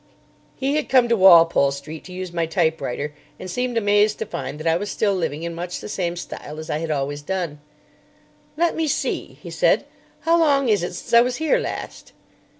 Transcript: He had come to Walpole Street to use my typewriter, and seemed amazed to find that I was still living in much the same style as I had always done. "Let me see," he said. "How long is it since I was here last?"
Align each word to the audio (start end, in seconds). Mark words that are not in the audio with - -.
He 0.55 0.77
had 0.77 0.89
come 0.89 1.07
to 1.09 1.15
Walpole 1.15 1.69
Street 1.69 2.03
to 2.05 2.11
use 2.11 2.33
my 2.33 2.47
typewriter, 2.47 3.13
and 3.39 3.51
seemed 3.51 3.77
amazed 3.77 4.17
to 4.17 4.25
find 4.25 4.59
that 4.59 4.65
I 4.65 4.75
was 4.75 4.89
still 4.89 5.13
living 5.13 5.43
in 5.43 5.53
much 5.53 5.79
the 5.79 5.87
same 5.87 6.15
style 6.15 6.57
as 6.57 6.71
I 6.71 6.79
had 6.79 6.89
always 6.89 7.21
done. 7.21 7.59
"Let 8.57 8.75
me 8.75 8.87
see," 8.87 9.37
he 9.43 9.51
said. 9.51 9.85
"How 10.21 10.39
long 10.39 10.69
is 10.69 10.81
it 10.81 10.95
since 10.95 11.13
I 11.13 11.21
was 11.21 11.35
here 11.35 11.59
last?" 11.59 12.13